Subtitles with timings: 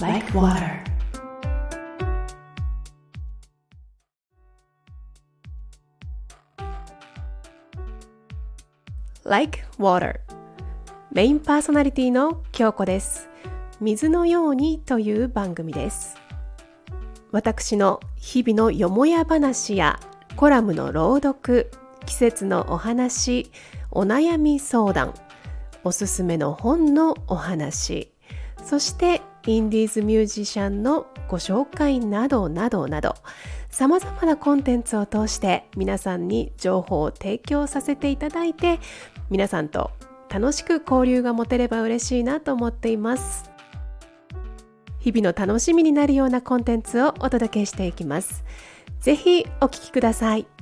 [0.00, 0.84] like water.
[9.24, 10.20] Like water.
[11.12, 13.28] メインパーソナリティの京子です。
[13.80, 16.16] 水のようにという番組です。
[17.30, 19.98] 私の日々のよもや話や
[20.36, 21.70] コラムの朗読
[22.06, 23.50] 季節のお話
[23.90, 25.14] お悩み相談
[25.82, 28.13] おすすめの本のお話。
[28.64, 33.14] そしてインディーズミュージシャンのご紹介などなどなど
[33.68, 38.80] さまざまなコンテンツを通して皆さんに情報を提供させていただいて
[39.30, 39.90] 皆さんと
[40.30, 43.50] 楽しく交流が持てれば嬉しいなと思っています。
[44.98, 48.42] 日々の楽しみになるようなコンテンツをお届けしていきます。
[49.00, 50.53] ぜひお聴きください。